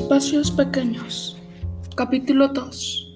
[0.00, 1.36] Espacios Pequeños.
[1.94, 3.08] Capítulo 2.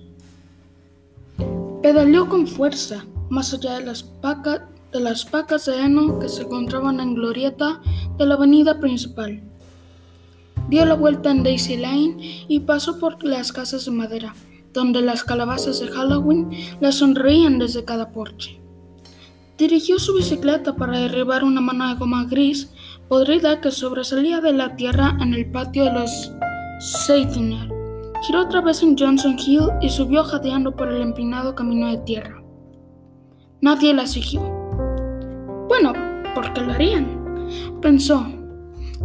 [1.82, 6.42] Pedaleó con fuerza, más allá de las, paca- de las pacas de heno que se
[6.42, 7.80] encontraban en glorieta
[8.18, 9.42] de la avenida principal.
[10.68, 14.34] Dio la vuelta en Daisy Lane y pasó por las casas de madera,
[14.74, 18.60] donde las calabazas de Halloween le sonreían desde cada porche.
[19.56, 22.68] Dirigió su bicicleta para derribar una mano de goma gris
[23.08, 26.32] podrida que sobresalía de la tierra en el patio de los
[26.84, 27.66] Seitiner.
[28.20, 32.42] Giró otra vez en Johnson Hill y subió jadeando por el empinado camino de tierra.
[33.62, 34.42] Nadie la siguió.
[35.66, 35.94] Bueno,
[36.34, 37.48] ¿por qué lo harían?
[37.80, 38.26] Pensó.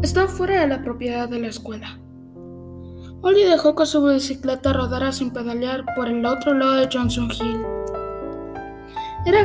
[0.02, 1.98] Estaba fuera de la propiedad de la escuela.
[3.22, 7.62] Ollie dejó que su bicicleta rodara sin pedalear por el otro lado de Johnson Hill.
[9.26, 9.40] Era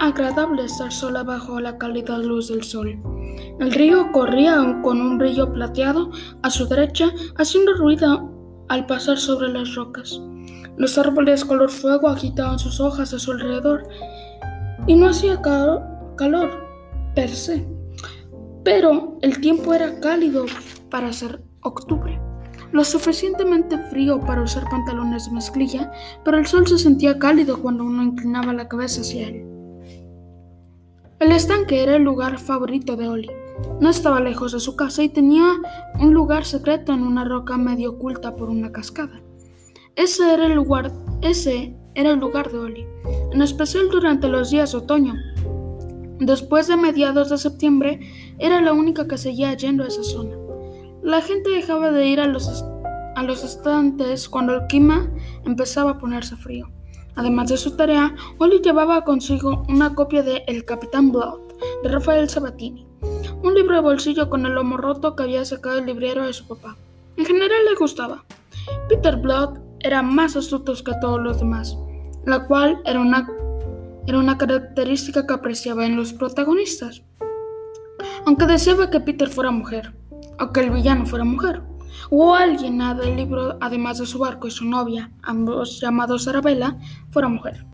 [0.00, 3.11] agradable estar sola bajo la cálida luz del sol.
[3.60, 6.10] El río corría con un brillo plateado
[6.42, 8.30] a su derecha, haciendo ruido
[8.68, 10.20] al pasar sobre las rocas.
[10.76, 13.86] Los árboles color fuego agitaban sus hojas a su alrededor
[14.86, 16.50] y no hacía ca- calor
[17.14, 17.66] per se.
[18.64, 20.46] Pero el tiempo era cálido
[20.90, 22.18] para ser octubre.
[22.72, 25.92] Lo suficientemente frío para usar pantalones de mezclilla,
[26.24, 29.44] pero el sol se sentía cálido cuando uno inclinaba la cabeza hacia él.
[31.22, 33.30] El estanque era el lugar favorito de Oli.
[33.78, 35.54] No estaba lejos de su casa y tenía
[36.00, 39.22] un lugar secreto en una roca medio oculta por una cascada.
[39.94, 42.86] Ese era el lugar, ese era el lugar de Oli,
[43.30, 45.14] en especial durante los días de otoño.
[46.18, 48.00] Después de mediados de septiembre,
[48.40, 50.36] era la única que seguía yendo a esa zona.
[51.04, 52.64] La gente dejaba de ir a los,
[53.14, 55.08] a los estantes cuando el clima
[55.44, 56.68] empezaba a ponerse frío.
[57.14, 61.40] Además de su tarea, Oli llevaba consigo una copia de El Capitán Blood
[61.82, 62.86] de Rafael Sabatini,
[63.42, 66.46] un libro de bolsillo con el lomo roto que había sacado el librero de su
[66.46, 66.76] papá.
[67.16, 68.24] En general le gustaba.
[68.88, 71.76] Peter Blood era más astuto que todos los demás,
[72.24, 73.28] la cual era una,
[74.06, 77.02] era una característica que apreciaba en los protagonistas.
[78.24, 79.92] Aunque deseaba que Peter fuera mujer,
[80.40, 81.62] o que el villano fuera mujer,
[82.10, 86.76] o alguien del libro, además de su barco y su novia, ambos llamados Arabella,
[87.10, 87.64] fuera mujer.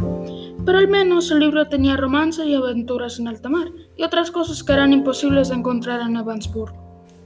[0.64, 4.62] Pero al menos el libro tenía romance y aventuras en alta mar, y otras cosas
[4.62, 6.72] que eran imposibles de encontrar en Evansburg.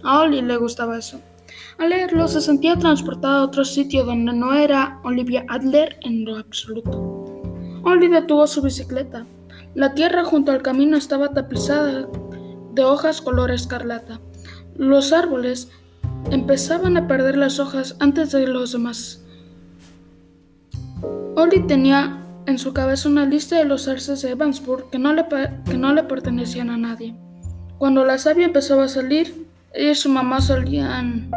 [0.04, 1.20] A Ollie le gustaba eso.
[1.78, 6.36] Al leerlo se sentía transportada a otro sitio donde no era Olivia Adler en lo
[6.36, 6.90] absoluto.
[7.84, 9.26] Ollie detuvo su bicicleta.
[9.74, 12.08] La tierra junto al camino estaba tapizada
[12.72, 14.20] de hojas color escarlata.
[14.76, 15.70] Los árboles
[16.30, 19.24] empezaban a perder las hojas antes de los demás.
[21.36, 25.26] Ollie tenía en su cabeza una lista de los arces de Evansburg que no le,
[25.64, 27.14] que no le pertenecían a nadie.
[27.78, 31.30] Cuando la sabia empezaba a salir, ella y su mamá solían...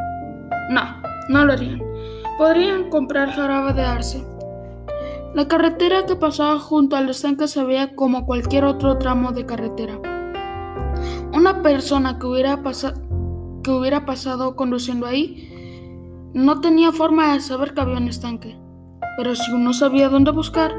[0.70, 0.82] No,
[1.30, 1.82] no lo harían.
[2.38, 4.24] Podrían comprar jarabe de arce.
[5.34, 10.00] La carretera que pasaba junto al estanque se veía como cualquier otro tramo de carretera.
[11.34, 12.94] Una persona que hubiera, pasa-
[13.66, 15.50] que hubiera pasado conduciendo ahí
[16.36, 18.56] no tenía forma de saber que había un estanque.
[19.18, 20.72] Pero si uno sabía dónde buscar,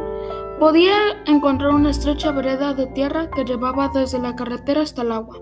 [0.60, 0.94] podía
[1.26, 5.41] encontrar una estrecha vereda de tierra que llevaba desde la carretera hasta el agua.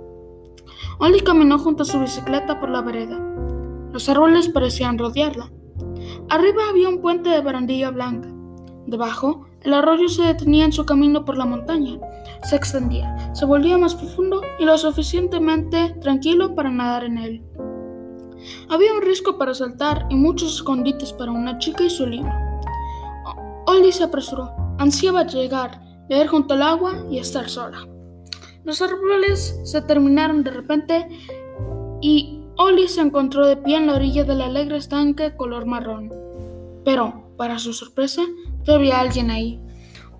[1.00, 3.20] Ollie caminó junto a su bicicleta por la vereda.
[3.92, 5.52] Los árboles parecían rodearla.
[6.30, 8.28] Arriba había un puente de barandilla blanca.
[8.86, 11.98] Debajo, el arroyo se detenía en su camino por la montaña.
[12.44, 17.42] Se extendía, se volvía más profundo y lo suficientemente tranquilo para nadar en él.
[18.68, 22.30] Había un risco para saltar y muchos escondites para una chica y su libro.
[23.24, 24.50] O- Ollie se apresuró.
[24.78, 27.78] Ansiaba llegar, leer junto al agua y estar sola.
[28.64, 31.08] Los árboles se terminaron de repente
[32.02, 36.12] y Ollie se encontró de pie en la orilla del alegre estanque color marrón.
[36.84, 38.22] Pero, para su sorpresa,
[38.66, 39.60] no había alguien ahí.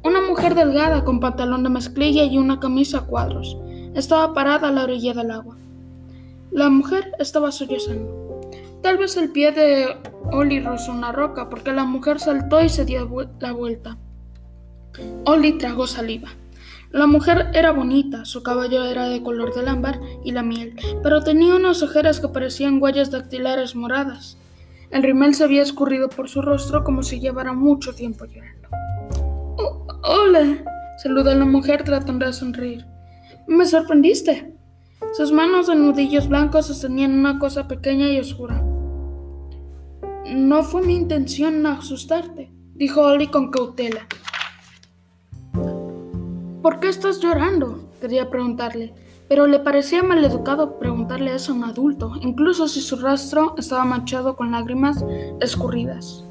[0.05, 3.57] Una mujer delgada con pantalón de mezclilla y una camisa a cuadros.
[3.95, 5.57] Estaba parada a la orilla del agua.
[6.51, 8.43] La mujer estaba sollozando.
[8.83, 9.97] Tal vez el pie de
[10.31, 13.09] Ollie rozó una roca porque la mujer saltó y se dio
[13.41, 13.97] la vuelta.
[15.25, 16.29] Ollie tragó saliva.
[16.91, 21.23] La mujer era bonita, su cabello era de color del ámbar y la miel, pero
[21.23, 24.37] tenía unas ojeras que parecían huellas dactilares moradas.
[24.91, 28.69] El rimel se había escurrido por su rostro como si llevara mucho tiempo llorando.
[30.07, 30.63] "Oh, hola,
[30.99, 32.87] saludó la mujer tratando de sonreír.
[33.47, 34.55] Me sorprendiste.
[35.15, 38.63] Sus manos de nudillos blancos sostenían una cosa pequeña y oscura.
[40.27, 44.07] No fue mi intención asustarte, dijo Ollie con cautela.
[46.63, 47.91] ¿Por qué estás llorando?
[48.01, 48.95] Quería preguntarle,
[49.29, 54.37] pero le parecía maleducado preguntarle eso a un adulto, incluso si su rostro estaba manchado
[54.37, 55.05] con lágrimas
[55.41, 56.25] escurridas.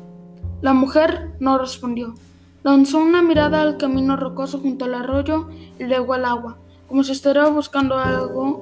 [0.61, 2.15] La mujer no respondió.
[2.63, 6.57] Lanzó una mirada al camino rocoso junto al arroyo y luego al agua,
[6.87, 8.61] como si estuviera buscando algo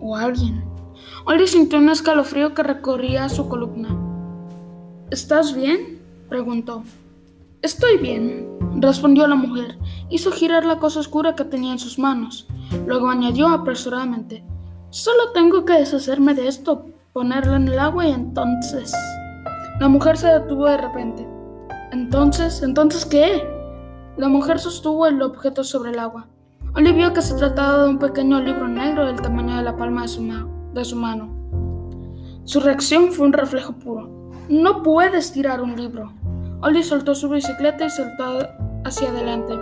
[0.00, 0.64] o alguien.
[1.24, 3.88] Oli sintió un escalofrío que recorría su columna.
[5.10, 6.00] ¿Estás bien?
[6.28, 6.84] preguntó.
[7.60, 9.78] Estoy bien, respondió la mujer.
[10.10, 12.46] Hizo girar la cosa oscura que tenía en sus manos.
[12.86, 14.44] Luego añadió apresuradamente,
[14.90, 18.94] Solo tengo que deshacerme de esto, ponerlo en el agua y entonces...
[19.80, 21.37] La mujer se detuvo de repente.
[21.90, 23.48] Entonces, ¿entonces qué?
[24.16, 26.28] La mujer sostuvo el objeto sobre el agua.
[26.74, 30.02] Oli vio que se trataba de un pequeño libro negro del tamaño de la palma
[30.02, 31.34] de su, mano.
[32.44, 34.30] Su reacción fue un reflejo puro.
[34.48, 36.12] No puedes tirar un libro.
[36.60, 38.46] Oli soltó su bicicleta y saltó
[38.84, 39.54] hacia adelante.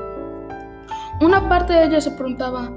[1.20, 2.70] Una parte de ella se preguntaba,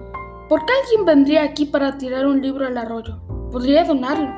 [0.48, 3.20] ¿por qué alguien vendría aquí para tirar un libro al arroyo?
[3.52, 4.30] Podría donarlo.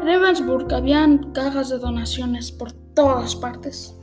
[0.00, 3.98] En Evansburg habían cajas de donaciones por todas partes.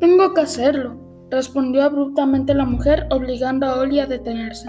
[0.00, 0.96] Tengo que hacerlo,
[1.30, 4.66] respondió abruptamente la mujer, obligando a Oli a detenerse.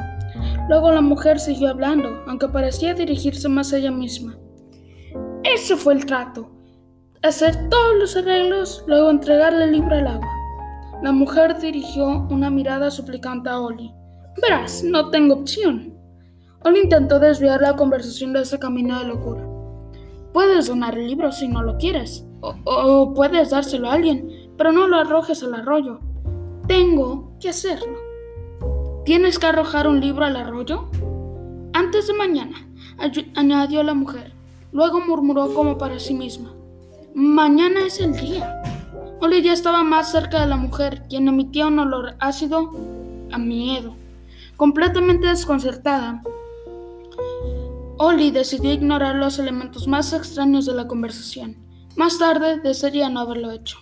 [0.67, 4.37] Luego la mujer siguió hablando, aunque parecía dirigirse más a ella misma.
[5.43, 6.51] Ese fue el trato.
[7.23, 10.27] Hacer todos los arreglos, luego entregarle el libro al agua.
[11.01, 13.91] La mujer dirigió una mirada suplicante a Oli.
[14.41, 15.93] Verás, no tengo opción.
[16.65, 19.47] Oli intentó desviar la conversación de ese camino de locura.
[20.33, 24.30] Puedes donar el libro si no lo quieres, o, o puedes dárselo a alguien,
[24.61, 26.01] pero no lo arrojes al arroyo.
[26.67, 27.97] Tengo que hacerlo.
[29.05, 30.87] ¿Tienes que arrojar un libro al arroyo?
[31.73, 32.69] Antes de mañana,
[33.33, 34.35] añadió la mujer.
[34.71, 36.53] Luego murmuró como para sí misma.
[37.15, 38.61] Mañana es el día.
[39.19, 42.69] Oli ya estaba más cerca de la mujer, quien emitía un olor ácido
[43.31, 43.95] a miedo.
[44.57, 46.21] Completamente desconcertada,
[47.97, 51.57] Oli decidió ignorar los elementos más extraños de la conversación.
[51.95, 53.79] Más tarde desearía no haberlo hecho.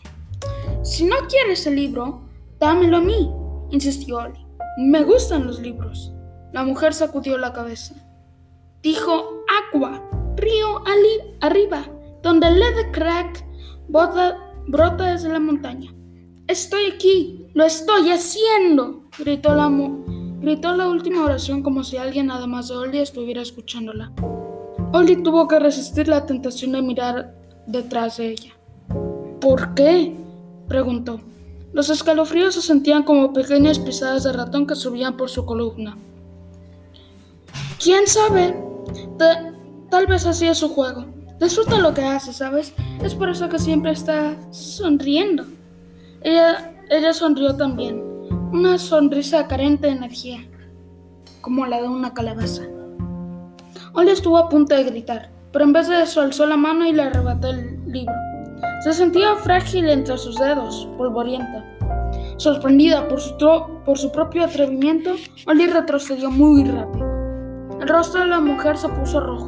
[0.82, 2.22] Si no quieres el libro,
[2.60, 3.32] dámelo a mí,
[3.72, 4.46] insistió Oli.
[4.78, 6.14] Me gustan los libros.
[6.54, 7.96] La mujer sacudió la cabeza.
[8.82, 9.44] Dijo
[9.74, 10.02] agua,
[10.38, 11.86] río ali arriba,
[12.24, 13.46] donde el de crack
[13.90, 15.94] brota desde la montaña.
[16.48, 19.70] Estoy aquí, lo estoy haciendo, gritó la,
[20.40, 24.14] gritó la última oración como si alguien además de Oli estuviera escuchándola.
[24.94, 27.36] Oli tuvo que resistir la tentación de mirar
[27.68, 28.54] detrás de ella.
[29.40, 30.16] ¿Por qué?
[30.70, 31.20] Preguntó.
[31.74, 35.98] Los escalofríos se sentían como pequeñas pisadas de ratón que subían por su columna.
[37.84, 38.56] ¿Quién sabe?
[39.90, 41.06] tal vez así es su juego.
[41.40, 42.74] Disfruta lo que hace, ¿sabes?
[43.04, 45.46] Es por eso que siempre está sonriendo.
[46.22, 48.02] Ella, ella sonrió también,
[48.52, 50.46] una sonrisa carente de energía,
[51.42, 52.64] como la de una calabaza.
[53.94, 56.92] Oli estuvo a punto de gritar, pero en vez de eso alzó la mano y
[56.92, 58.14] le arrebató el libro.
[58.80, 61.66] Se sentía frágil entre sus dedos, polvorienta.
[62.38, 63.36] Sorprendida por su,
[63.84, 65.16] por su propio atrevimiento,
[65.48, 67.06] Oli retrocedió muy rápido.
[67.82, 69.48] El rostro de la mujer se puso rojo.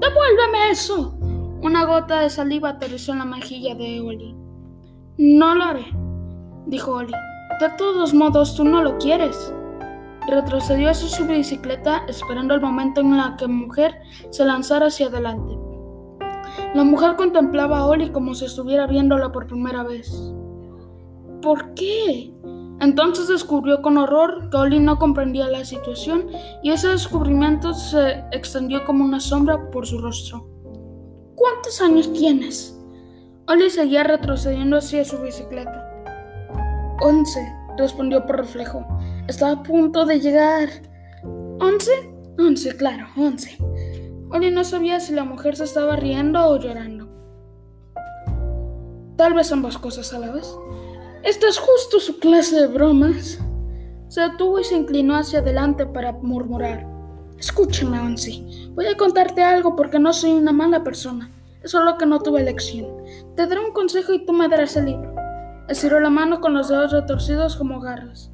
[0.00, 1.18] ¡Devuélveme eso!
[1.60, 4.36] Una gota de saliva aterrizó en la mejilla de Oli.
[5.18, 5.86] No lo haré,
[6.66, 7.12] dijo Oli.
[7.60, 9.52] De todos modos, tú no lo quieres.
[10.28, 13.96] Retrocedió hacia su bicicleta esperando el momento en el que la mujer
[14.30, 15.67] se lanzara hacia adelante.
[16.74, 20.12] La mujer contemplaba a Oli como si estuviera viéndola por primera vez.
[21.42, 22.32] ¿Por qué?
[22.80, 26.26] Entonces descubrió con horror que Oli no comprendía la situación
[26.62, 30.46] y ese descubrimiento se extendió como una sombra por su rostro.
[31.34, 32.78] ¿Cuántos años tienes?
[33.46, 35.84] Oli seguía retrocediendo hacia su bicicleta.
[37.00, 37.40] Once,
[37.76, 38.86] respondió por reflejo.
[39.26, 40.68] Estaba a punto de llegar.
[41.60, 41.90] ¿Once?
[42.38, 43.56] Once, claro, once.
[44.30, 47.08] Oli no sabía si la mujer se estaba riendo o llorando.
[49.16, 50.54] Tal vez ambas cosas a la vez.
[51.22, 53.38] Esta es justo su clase de bromas.
[54.08, 56.86] Se detuvo y se inclinó hacia adelante para murmurar.
[57.38, 58.70] Escúchame, Onsi.
[58.74, 61.30] Voy a contarte algo porque no soy una mala persona.
[61.62, 62.86] Es solo que no tuve elección.
[63.34, 65.14] Te daré un consejo y tú me darás el libro.
[65.68, 68.30] Estiró la mano con los dedos retorcidos como garras.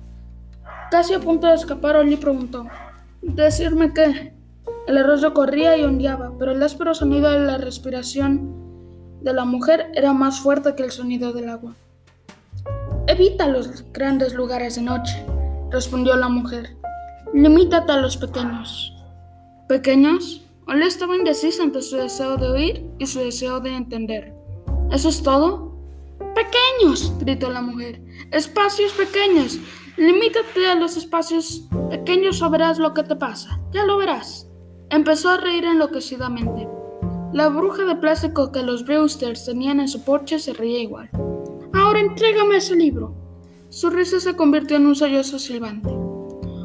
[0.91, 2.67] Casi a punto de escapar, Oli preguntó:
[3.23, 4.35] ¿Decirme qué?
[4.87, 8.65] El arroyo corría y ondeaba, pero el áspero sonido de la respiración
[9.23, 11.75] de la mujer era más fuerte que el sonido del agua.
[13.07, 15.25] Evita los grandes lugares de noche,
[15.71, 16.77] respondió la mujer.
[17.33, 18.95] Limítate a los pequeños.
[19.69, 20.43] ¿Pequeños?
[20.67, 24.35] Ole estaba indecisa entre su deseo de oír y su deseo de entender.
[24.91, 25.75] ¿Eso es todo?
[26.35, 28.01] Pequeños, gritó la mujer.
[28.31, 29.59] Espacios pequeños.
[29.97, 33.61] Limítate a los espacios Pequeño, sabrás lo que te pasa.
[33.73, 34.49] Ya lo verás.
[34.95, 36.69] Empezó a reír enloquecidamente.
[37.33, 41.11] La bruja de plástico que los Brewsters tenían en su porche se reía igual.
[41.73, 43.13] Ahora entrégame ese libro.
[43.71, 45.91] Su risa se convirtió en un sollozo silbante.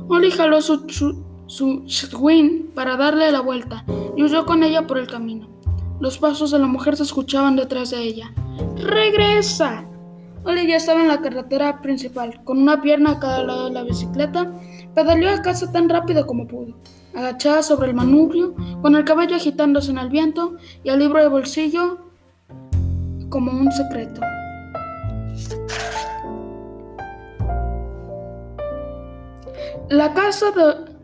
[0.09, 0.85] Oli jaló su,
[1.47, 3.83] su, para darle la vuelta
[4.15, 5.49] y huyó con ella por el camino.
[5.99, 8.31] Los pasos de la mujer se escuchaban detrás de ella.
[8.75, 9.89] ¡Regresa!
[10.43, 13.83] Oli ya estaba en la carretera principal, con una pierna a cada lado de la
[13.83, 14.53] bicicleta,
[14.93, 16.75] pedaleó a casa tan rápido como pudo,
[17.15, 21.27] agachada sobre el manubrio, con el cabello agitándose en el viento y el libro de
[21.27, 21.99] bolsillo
[23.29, 24.21] como un secreto.
[29.89, 30.95] La casa de,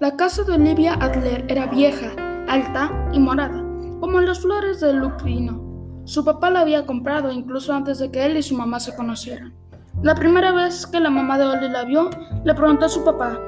[0.00, 2.12] la casa de Olivia Adler era vieja,
[2.48, 3.62] alta y morada,
[4.00, 5.60] como las flores del lupino.
[6.04, 9.54] Su papá la había comprado incluso antes de que él y su mamá se conocieran.
[10.02, 12.10] La primera vez que la mamá de Oli la vio,
[12.44, 13.38] le preguntó a su papá,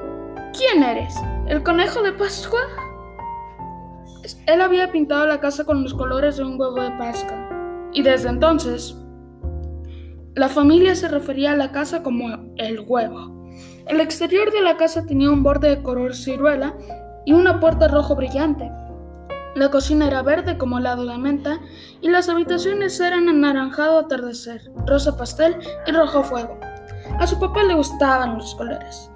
[0.57, 1.13] ¿Quién eres?
[1.47, 2.59] ¿El conejo de Pascua?
[4.47, 7.37] Él había pintado la casa con los colores de un huevo de Pascua,
[7.93, 8.97] y desde entonces
[10.33, 13.47] la familia se refería a la casa como el huevo.
[13.85, 16.73] El exterior de la casa tenía un borde de color ciruela
[17.25, 18.71] y una puerta rojo brillante.
[19.53, 21.59] La cocina era verde como lado de menta
[22.01, 26.59] y las habitaciones eran anaranjado atardecer, rosa pastel y rojo fuego.
[27.19, 29.11] A su papá le gustaban los colores.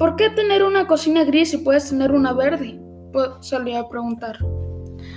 [0.00, 2.80] ¿Por qué tener una cocina gris si puedes tener una verde?
[3.40, 4.38] solía preguntar.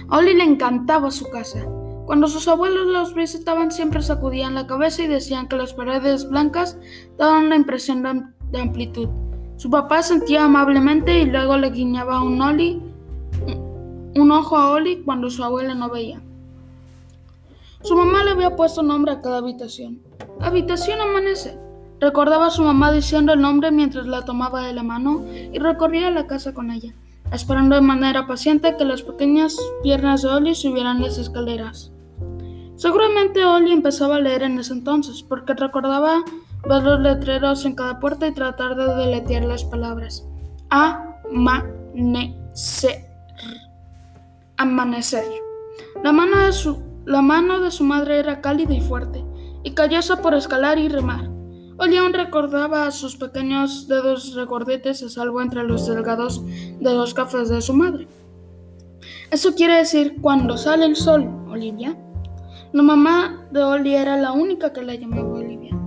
[0.09, 1.65] A Oli le encantaba su casa.
[2.05, 6.77] Cuando sus abuelos los visitaban siempre sacudían la cabeza y decían que las paredes blancas
[7.17, 9.07] daban una impresión de amplitud.
[9.55, 12.81] Su papá sentía amablemente y luego le guiñaba un Oli
[14.15, 16.21] un ojo a Oli cuando su abuela no veía.
[17.83, 20.01] Su mamá le había puesto nombre a cada habitación.
[20.41, 21.57] Habitación Amanecer.
[22.03, 26.09] Recordaba a su mamá diciendo el nombre mientras la tomaba de la mano y recorría
[26.09, 26.93] la casa con ella,
[27.31, 31.93] esperando de manera paciente que las pequeñas piernas de Oli subieran las escaleras.
[32.75, 36.25] Seguramente Oli empezaba a leer en ese entonces, porque recordaba
[36.67, 40.27] ver los letreros en cada puerta y tratar de deletear las palabras.
[40.69, 41.63] Amanecer
[44.57, 45.23] amanecer.
[46.03, 49.23] La mano, de su, la mano de su madre era cálida y fuerte,
[49.63, 51.32] y callosa por escalar y remar.
[51.77, 56.41] Olión recordaba a sus pequeños dedos regordetes a salvo entre los delgados
[56.79, 58.07] dedos cafés de su madre.
[59.31, 61.97] Eso quiere decir cuando sale el sol, Olivia.
[62.71, 65.77] La mamá de Oli era la única que la llamaba Olivia.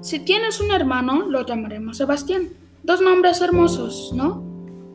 [0.00, 2.50] Si tienes un hermano, lo llamaremos Sebastián.
[2.82, 4.42] Dos nombres hermosos, ¿no?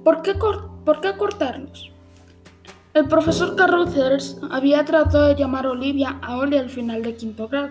[0.03, 1.91] ¿Por qué, ¿por qué cortarlos?
[2.95, 7.69] El profesor Carruthers había tratado de llamar Olivia a Oli al final de quinto grado,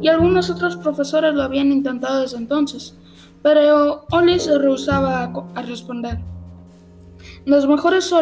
[0.00, 2.94] y algunos otros profesores lo habían intentado desde entonces,
[3.42, 6.18] pero Oli se rehusaba a, responder.
[7.46, 8.12] Las mejores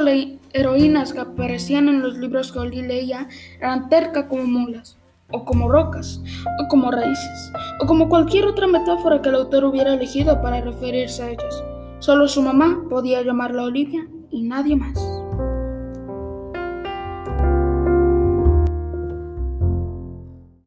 [0.52, 3.26] heroínas que aparecían en los libros que Oli leía
[3.58, 4.98] eran terca como mulas,
[5.32, 6.22] o como rocas,
[6.62, 11.24] o como raíces, o como cualquier otra metáfora que el autor hubiera elegido para referirse
[11.24, 11.64] a ellas.
[11.98, 15.19] Solo su mamá podía llamarla Olivia y nadie más.